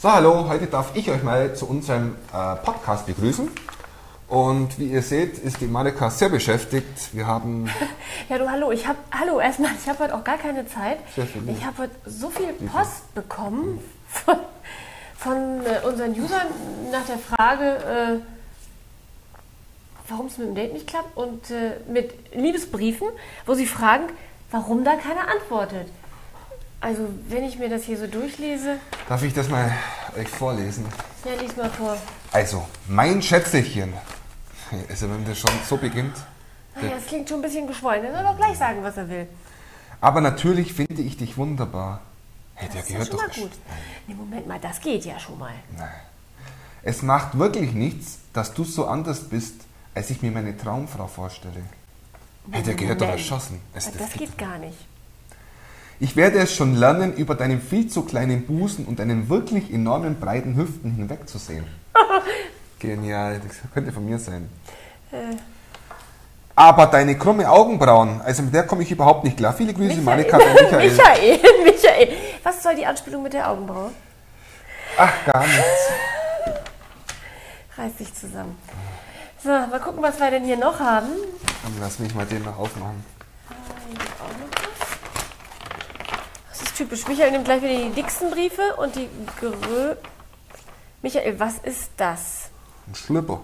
So, 0.00 0.12
hallo, 0.12 0.48
heute 0.48 0.68
darf 0.68 0.94
ich 0.94 1.10
euch 1.10 1.24
mal 1.24 1.56
zu 1.56 1.66
unserem 1.66 2.14
äh, 2.32 2.54
Podcast 2.54 3.06
begrüßen. 3.06 3.50
Und 4.28 4.78
wie 4.78 4.92
ihr 4.92 5.02
seht, 5.02 5.38
ist 5.38 5.60
die 5.60 5.66
Malika 5.66 6.08
sehr 6.08 6.28
beschäftigt. 6.28 7.12
Wir 7.12 7.26
haben. 7.26 7.68
Ja, 8.28 8.38
du, 8.38 8.48
hallo, 8.48 8.70
ich 8.70 8.86
habe, 8.86 8.98
hallo, 9.10 9.40
erstmal, 9.40 9.72
ich 9.76 9.88
habe 9.88 10.04
heute 10.04 10.14
auch 10.14 10.22
gar 10.22 10.38
keine 10.38 10.68
Zeit. 10.68 10.98
Sehr 11.16 11.26
viel. 11.26 11.42
Ich 11.48 11.64
habe 11.64 11.78
heute 11.78 11.94
so 12.06 12.30
viel 12.30 12.52
Post 12.52 13.12
bekommen 13.16 13.80
von, 14.06 14.36
von 15.16 15.66
äh, 15.66 15.84
unseren 15.84 16.12
Usern 16.12 16.46
nach 16.92 17.04
der 17.06 17.18
Frage, 17.18 17.64
äh, 17.64 18.20
warum 20.06 20.26
es 20.26 20.38
mit 20.38 20.46
dem 20.46 20.54
Date 20.54 20.74
nicht 20.74 20.86
klappt 20.86 21.16
und 21.16 21.50
äh, 21.50 21.72
mit 21.90 22.12
Liebesbriefen, 22.32 23.08
wo 23.46 23.54
sie 23.54 23.66
fragen, 23.66 24.04
warum 24.52 24.84
da 24.84 24.94
keiner 24.94 25.26
antwortet. 25.28 25.88
Also, 26.80 27.08
wenn 27.28 27.44
ich 27.44 27.58
mir 27.58 27.68
das 27.68 27.82
hier 27.84 27.98
so 27.98 28.06
durchlese, 28.06 28.78
Darf 29.08 29.22
ich 29.22 29.34
das 29.34 29.48
mal 29.48 29.72
euch 30.16 30.28
vorlesen? 30.28 30.86
ja, 31.24 31.40
lies 31.40 31.56
mal 31.56 31.70
vor. 31.70 31.96
Also, 32.32 32.66
mein 32.86 33.20
Schätzelchen. 33.20 33.92
Also, 34.88 35.10
wenn 35.10 35.24
das 35.24 35.38
schon 35.38 35.50
so 35.68 35.76
beginnt. 35.76 36.14
Naja, 36.76 36.94
das 36.94 37.06
klingt 37.06 37.28
schon 37.28 37.38
ein 37.38 37.42
bisschen 37.42 37.66
geschwollen. 37.66 38.04
Er 38.04 38.12
soll 38.14 38.22
doch 38.22 38.36
gleich 38.36 38.56
sagen, 38.56 38.82
was 38.84 38.96
er 38.96 39.08
will. 39.08 39.26
Aber 40.00 40.20
natürlich 40.20 40.72
finde 40.72 41.02
ich 41.02 41.16
dich 41.16 41.36
wunderbar. 41.36 42.00
Hey, 42.54 42.68
der 42.68 42.76
Das 42.82 42.84
ist 42.84 42.90
ja 42.90 42.98
gehört 42.98 43.08
schon 43.08 43.16
doch 43.28 43.36
mal 43.36 43.42
gut. 43.42 43.52
Nee, 44.06 44.14
Moment 44.14 44.46
mal, 44.46 44.60
das 44.60 44.80
geht 44.80 45.04
ja 45.04 45.18
schon 45.18 45.38
mal. 45.38 45.54
Es 46.84 47.02
macht 47.02 47.36
wirklich 47.36 47.72
nichts, 47.72 48.18
dass 48.32 48.54
du 48.54 48.62
so 48.62 48.86
anders 48.86 49.24
bist, 49.28 49.54
als 49.94 50.10
ich 50.10 50.22
mir 50.22 50.30
meine 50.30 50.56
Traumfrau 50.56 51.08
vorstelle. 51.08 51.62
Hey, 52.52 52.62
der 52.62 52.74
gehört 52.74 53.00
doch 53.00 53.08
erschossen. 53.08 53.60
Es- 53.74 53.90
Das 53.90 54.12
geht 54.12 54.38
gar 54.38 54.58
nicht. 54.58 54.78
Ich 56.00 56.14
werde 56.14 56.38
es 56.38 56.54
schon 56.54 56.76
lernen, 56.76 57.12
über 57.14 57.34
deinen 57.34 57.60
viel 57.60 57.88
zu 57.88 58.02
kleinen 58.02 58.46
Busen 58.46 58.86
und 58.86 59.00
deinen 59.00 59.28
wirklich 59.28 59.72
enormen 59.72 60.20
breiten 60.20 60.56
Hüften 60.56 60.92
hinwegzusehen. 60.92 61.64
Genial, 62.78 63.40
das 63.46 63.56
könnte 63.74 63.90
von 63.90 64.04
mir 64.04 64.18
sein. 64.18 64.48
Äh. 65.10 65.36
Aber 66.54 66.86
deine 66.86 67.16
krumme 67.16 67.48
Augenbrauen, 67.48 68.20
also 68.20 68.42
mit 68.42 68.52
der 68.52 68.64
komme 68.64 68.82
ich 68.82 68.90
überhaupt 68.90 69.24
nicht 69.24 69.36
klar. 69.36 69.52
Viele 69.52 69.72
Grüße, 69.72 70.00
Malika 70.00 70.36
und 70.36 70.54
Michael. 70.54 70.90
Michael, 70.90 71.38
Michael. 71.64 72.16
Was 72.42 72.62
soll 72.62 72.74
die 72.74 72.86
Anspielung 72.86 73.22
mit 73.22 73.32
der 73.32 73.48
Augenbraue? 73.48 73.92
Ach, 74.96 75.12
gar 75.32 75.46
nichts. 75.46 75.88
Reiß 77.76 77.94
dich 77.96 78.12
zusammen. 78.12 78.56
So, 79.42 79.50
mal 79.50 79.80
gucken, 79.80 80.02
was 80.02 80.18
wir 80.18 80.30
denn 80.32 80.44
hier 80.44 80.56
noch 80.56 80.80
haben. 80.80 81.10
Dann 81.62 81.74
lass 81.80 82.00
mich 82.00 82.12
mal 82.12 82.26
den 82.26 82.42
noch 82.42 82.58
aufmachen. 82.58 83.04
Das 86.50 86.62
ist 86.62 86.67
typisch. 86.78 87.06
Michael 87.08 87.32
nimmt 87.32 87.44
gleich 87.44 87.60
wieder 87.62 87.74
die 87.74 87.90
dicksten 87.90 88.30
Briefe 88.30 88.76
und 88.76 88.94
die 88.94 89.08
grö... 89.40 89.96
Michael, 91.02 91.38
was 91.38 91.58
ist 91.58 91.90
das? 91.96 92.48
Ein 92.86 92.94
Schlüpper. 92.94 93.40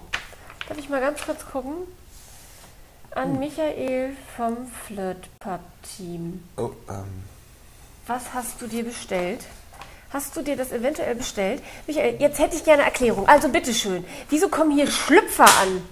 Darf 0.69 0.79
ich 0.79 0.89
mal 0.89 1.01
ganz 1.01 1.21
kurz 1.23 1.45
gucken? 1.45 1.75
An 3.11 3.39
Michael 3.39 4.17
vom 4.37 4.67
Flirt-Pub-Team. 4.87 6.43
Oh, 6.57 6.71
ähm, 6.89 7.25
Was 8.07 8.33
hast 8.33 8.61
du 8.61 8.67
dir 8.67 8.85
bestellt? 8.85 9.45
Hast 10.11 10.37
du 10.37 10.43
dir 10.43 10.57
das 10.57 10.73
eventuell 10.73 11.15
bestellt? 11.15 11.63
Michael, 11.87 12.21
jetzt 12.21 12.39
hätte 12.39 12.57
ich 12.57 12.65
gerne 12.65 12.83
Erklärung. 12.83 13.29
Also 13.29 13.49
bitteschön. 13.49 14.05
Wieso 14.31 14.49
kommen 14.49 14.73
hier 14.73 14.89
Schlüpfer 14.89 15.45
an? 15.45 15.83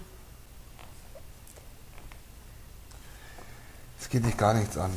es 4.01 4.09
geht 4.09 4.25
dich 4.27 4.37
gar 4.37 4.53
nichts 4.55 4.77
an. 4.77 4.91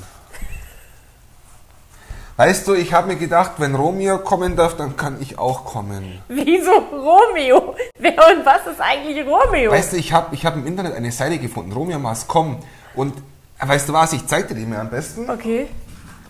Weißt 2.38 2.68
du, 2.68 2.74
ich 2.74 2.92
habe 2.92 3.08
mir 3.08 3.16
gedacht, 3.16 3.54
wenn 3.60 3.76
Romeo 3.76 4.18
kommen 4.18 4.58
darf, 4.58 4.76
dann 4.76 4.98
kann 4.98 5.22
ich 5.22 5.40
auch 5.40 5.64
kommen. 5.64 6.22
Wieso 6.28 6.72
Romeo? 6.72 7.76
Wer 7.98 8.12
und 8.12 8.46
was 8.46 8.68
ist 8.68 8.82
eigentlich 8.82 9.26
Romeo? 9.26 9.72
Weißt 9.72 9.94
du, 9.94 9.98
ich 9.98 10.12
habe 10.12 10.36
ich 10.36 10.46
hab 10.46 10.56
im 10.56 10.68
Internet 10.68 10.96
eine 10.96 11.14
Seite 11.14 11.38
gefunden, 11.38 11.72
Romeo 11.72 11.98
must 11.98 12.28
come. 12.28 12.60
Und 12.94 13.14
weißt 13.60 13.88
du 13.88 13.94
was, 13.94 14.12
ich 14.12 14.28
zeig 14.28 14.50
dir 14.50 14.56
die 14.56 14.66
mir 14.66 14.80
am 14.80 14.90
besten. 14.90 15.30
okay. 15.30 15.68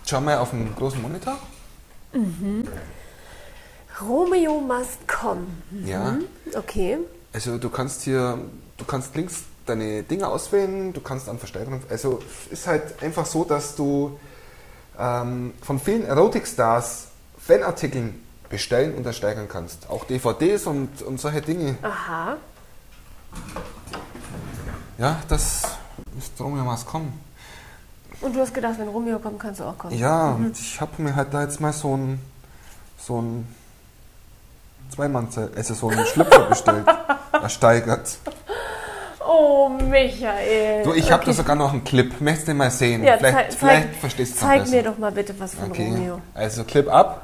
Schau 0.08 0.20
mal 0.20 0.38
auf 0.38 0.50
den 0.50 0.72
großen 0.76 1.02
Monitor. 1.02 1.36
Romeo 4.00 4.60
must 4.60 5.08
come. 5.08 5.46
Ja. 5.84 6.18
Okay. 6.56 6.98
Also 7.32 7.58
du 7.58 7.68
kannst 7.68 8.02
hier, 8.02 8.38
du 8.76 8.84
kannst 8.84 9.16
links 9.16 9.42
deine 9.66 10.04
Dinge 10.04 10.28
auswählen, 10.28 10.92
du 10.92 11.00
kannst 11.00 11.28
an 11.28 11.38
Versteigerung. 11.38 11.82
Also 11.90 12.20
es 12.46 12.60
ist 12.60 12.66
halt 12.68 13.02
einfach 13.02 13.26
so, 13.26 13.42
dass 13.42 13.74
du 13.74 14.16
ähm, 14.98 15.54
von 15.62 15.80
vielen 15.80 16.04
Erotikstars 16.04 17.08
Fanartikeln 17.38 18.20
bestellen 18.48 18.94
und 18.94 19.06
ersteigern 19.06 19.48
kannst. 19.48 19.88
Auch 19.90 20.04
DVDs 20.04 20.66
und, 20.66 21.02
und 21.02 21.20
solche 21.20 21.40
Dinge. 21.40 21.76
Aha. 21.82 22.36
Ja, 24.98 25.20
das 25.28 25.62
ist 26.18 26.40
Romeo 26.40 26.64
must 26.64 26.86
come. 26.86 27.12
Und 28.20 28.34
du 28.34 28.40
hast 28.40 28.54
gedacht, 28.54 28.78
wenn 28.78 28.88
Romeo 28.88 29.18
kommt, 29.18 29.38
kannst 29.38 29.60
du 29.60 29.64
auch 29.64 29.76
kommen. 29.76 29.96
Ja, 29.98 30.30
und 30.32 30.58
ich 30.58 30.80
habe 30.80 31.02
mir 31.02 31.14
halt 31.14 31.34
da 31.34 31.42
jetzt 31.42 31.60
mal 31.60 31.72
so 31.72 31.96
ein, 31.96 32.20
so 32.98 33.20
ein 33.20 33.46
Zweimannzelt, 34.94 35.56
also 35.56 35.74
so 35.74 35.88
einen 35.88 36.06
Schlüpfer 36.06 36.44
bestellt, 36.44 36.86
ersteigert. 37.32 38.18
Oh, 39.38 39.68
Michael. 39.68 40.82
Du, 40.84 40.94
ich 40.94 41.10
habe 41.10 41.22
okay. 41.22 41.30
da 41.30 41.32
sogar 41.32 41.56
noch 41.56 41.72
einen 41.72 41.84
Clip. 41.84 42.20
Möchtest 42.20 42.48
du 42.48 42.52
den 42.52 42.56
mal 42.56 42.70
sehen? 42.70 43.04
Ja, 43.04 43.18
vielleicht 43.18 43.52
zeig, 43.52 43.58
vielleicht 43.58 43.96
verstehst 43.96 44.32
du 44.32 44.34
es 44.36 44.40
Zeig 44.40 44.68
mir 44.68 44.82
doch 44.82 44.96
mal 44.98 45.12
bitte 45.12 45.34
was 45.38 45.54
von 45.54 45.70
Okay, 45.70 45.88
Romeo. 45.88 46.20
also 46.34 46.64
Clip 46.64 46.88
ab. 46.88 47.22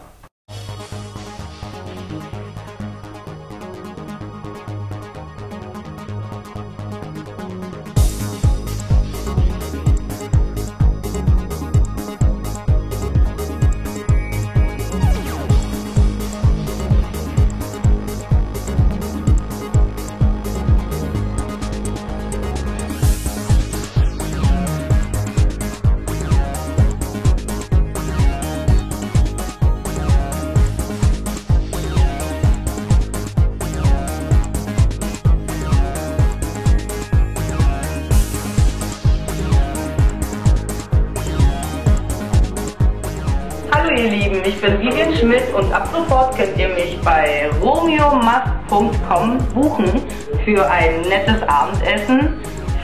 Bin 44.62 44.80
Vivian 44.80 45.12
Schmidt 45.16 45.52
und 45.54 45.72
ab 45.72 45.88
sofort 45.92 46.36
könnt 46.36 46.56
ihr 46.56 46.68
mich 46.68 46.96
bei 47.04 47.50
romeomust.com 47.60 49.38
buchen 49.52 50.00
für 50.44 50.70
ein 50.70 51.00
nettes 51.00 51.42
Abendessen, 51.48 52.40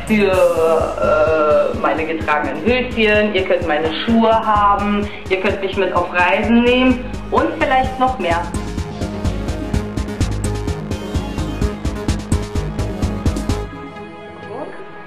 für 0.09 0.33
äh, 0.33 1.79
meine 1.79 2.05
getragenen 2.05 2.65
Höschen, 2.65 3.33
ihr 3.33 3.45
könnt 3.45 3.69
meine 3.69 3.93
Schuhe 4.05 4.33
haben, 4.33 5.09
ihr 5.31 5.41
könnt 5.41 5.61
mich 5.61 5.77
mit 5.77 5.93
auf 5.93 6.13
Reisen 6.13 6.65
nehmen 6.65 7.05
und 7.31 7.47
vielleicht 7.61 7.97
noch 8.01 8.19
mehr. 8.19 8.43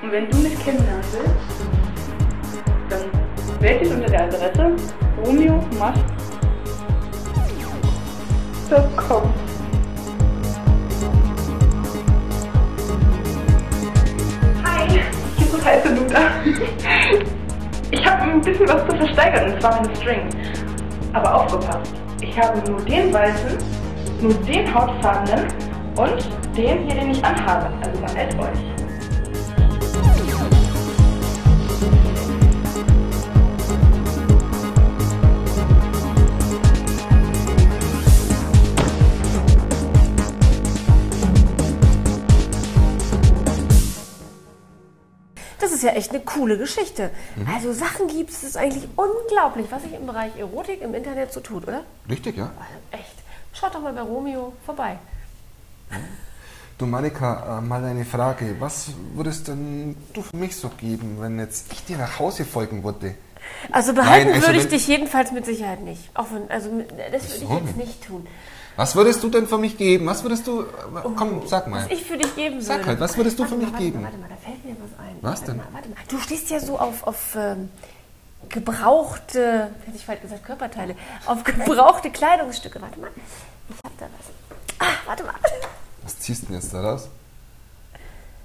Und 0.02 0.12
wenn 0.12 0.30
du 0.30 0.38
mich 0.38 0.58
kennenlernen 0.64 1.04
willst, 1.12 1.68
dann 2.90 3.62
wählt 3.62 3.82
dich 3.82 3.92
unter 3.92 4.08
der 4.08 4.24
Adresse 4.24 4.72
romeomust.com. 8.72 9.34
Hi, 14.64 14.88
hier 15.38 15.48
ist 15.48 15.66
heiße 15.66 15.96
Luda. 15.96 16.20
Ich 17.92 18.06
habe 18.06 18.22
ein 18.24 18.42
bisschen 18.42 18.68
was 18.68 18.88
zu 18.88 18.96
versteigern, 18.96 19.54
und 19.54 19.62
zwar 19.62 19.82
meine 19.82 19.96
Strings. 19.96 20.36
Aber 21.14 21.36
aufgepasst, 21.36 21.94
ich 22.22 22.40
habe 22.40 22.72
nur 22.72 22.82
den 22.82 23.14
weißen, 23.14 23.58
nur 24.22 24.34
den 24.34 24.74
hautfarbenen 24.74 25.48
und 25.98 26.30
den 26.56 26.88
hier, 26.88 27.02
den 27.02 27.12
ich 27.12 27.24
anhabe. 27.24 27.70
Also 27.84 28.02
beeilt 28.02 28.40
euch. 28.40 28.81
Das 45.62 45.72
ist 45.72 45.84
ja 45.84 45.92
echt 45.92 46.10
eine 46.10 46.22
coole 46.22 46.58
Geschichte. 46.58 47.12
Mhm. 47.36 47.48
Also 47.48 47.72
Sachen 47.72 48.08
gibt 48.08 48.32
es, 48.32 48.44
ist 48.44 48.58
eigentlich 48.58 48.88
unglaublich, 48.96 49.68
was 49.70 49.84
sich 49.84 49.94
im 49.94 50.08
Bereich 50.08 50.36
Erotik 50.38 50.82
im 50.82 50.96
Internet 50.96 51.32
so 51.32 51.40
tut, 51.40 51.68
oder? 51.68 51.84
Richtig, 52.10 52.36
ja. 52.36 52.46
Also 52.46 53.04
echt 53.04 53.16
schaut 53.54 53.76
doch 53.76 53.82
mal 53.82 53.94
bei 53.94 54.02
Romeo 54.02 54.54
vorbei. 54.66 54.98
Du 56.78 56.88
Monika, 56.88 57.60
äh, 57.60 57.62
mal 57.62 57.84
eine 57.84 58.06
Frage. 58.06 58.56
Was 58.58 58.88
würdest 59.14 59.48
denn 59.50 59.96
du 60.14 60.24
für 60.24 60.36
mich 60.36 60.56
so 60.56 60.70
geben, 60.70 61.18
wenn 61.20 61.38
jetzt 61.38 61.72
ich 61.72 61.86
dir 61.86 61.98
nach 61.98 62.18
Hause 62.18 62.44
folgen 62.44 62.84
würde? 62.84 63.14
Also 63.72 63.94
behalten 63.94 64.28
Nein, 64.28 64.36
also 64.36 64.48
würde 64.48 64.60
ich 64.60 64.68
dich 64.68 64.88
jedenfalls 64.88 65.32
mit 65.32 65.46
Sicherheit 65.46 65.82
nicht. 65.82 66.10
Auch 66.14 66.28
wenn, 66.32 66.50
also 66.50 66.70
das 67.12 67.42
würde 67.42 67.46
ich 67.62 67.66
jetzt 67.68 67.78
nicht? 67.78 68.04
tun. 68.06 68.28
Was 68.76 68.96
würdest 68.96 69.22
du 69.22 69.30
denn 69.30 69.48
für 69.48 69.58
mich 69.58 69.78
geben? 69.78 70.06
Was 70.08 70.24
würdest 70.24 70.48
du. 70.48 70.62
äh, 70.62 70.66
Komm, 71.16 71.42
sag 71.46 71.68
mal. 71.68 71.84
Was 71.86 71.92
ich 71.92 72.04
für 72.04 72.18
dich 72.18 72.36
geben 72.36 72.62
Sag 72.62 72.78
würde. 72.78 72.88
halt, 72.90 73.00
was 73.00 73.18
würdest 73.18 73.38
du 73.38 73.44
warte 73.44 73.56
für 73.56 73.60
mal, 73.60 73.66
mich 73.66 73.74
warte 73.74 73.86
geben? 73.86 74.04
Warte 74.04 74.18
mal, 74.18 74.30
da 74.30 74.36
fällt 74.38 74.66
mir 74.66 74.76
was 74.82 75.00
ein. 75.06 75.16
Was 75.22 75.40
warte 75.42 75.46
denn? 75.52 75.58
Mal, 75.58 75.68
warte 75.74 75.90
mal. 75.90 75.96
Du 76.08 76.18
stehst 76.20 76.50
ja 76.50 76.60
so 76.60 76.80
auf, 76.80 77.04
auf 77.06 77.36
ähm, 77.36 77.70
gebrauchte, 78.50 79.72
hätte 79.86 79.98
ich 79.98 80.06
falsch 80.06 80.22
gesagt, 80.22 80.46
Körperteile, 80.46 80.96
auf 81.26 81.44
gebrauchte 81.44 82.10
Kleidungsstücke. 82.12 82.82
Warte 82.82 83.00
mal, 83.00 83.10
ich 83.70 83.76
hab 83.84 83.98
da 83.98 84.06
was. 84.06 84.88
Ah, 84.88 84.94
warte 85.06 85.24
mal. 85.24 85.34
Was 86.04 86.20
ziehst 86.20 86.44
du 86.44 86.46
denn 86.48 86.56
jetzt 86.56 86.74
da 86.74 86.82
raus? 86.82 87.10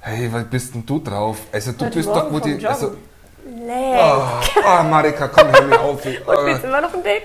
Hey, 0.00 0.32
was 0.32 0.44
bist 0.44 0.74
denn 0.74 0.84
du 0.86 0.98
drauf? 1.00 1.38
Also, 1.52 1.72
du 1.72 1.84
Heute 1.86 1.96
bist 1.96 2.08
Morgen 2.08 2.20
doch, 2.20 2.32
wo 2.32 2.38
die. 2.40 2.66
Also, 2.66 2.96
Nee. 3.48 3.96
oh, 3.96 4.40
oh, 4.56 4.82
Marika, 4.82 5.28
komm, 5.28 5.52
hör 5.52 5.62
mir 5.62 5.80
auf. 5.80 6.04
Und 6.26 6.26
willst 6.26 6.64
du 6.64 6.66
immer 6.66 6.80
noch 6.80 6.92
ein 6.92 7.02
Date? 7.02 7.22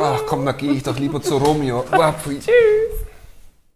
Ach 0.00 0.20
komm, 0.26 0.46
da 0.46 0.52
gehe 0.52 0.72
ich 0.72 0.82
doch 0.82 0.98
lieber 0.98 1.20
zu 1.20 1.36
Romeo. 1.36 1.84
Oh. 1.92 2.12
Tschüss. 2.26 3.07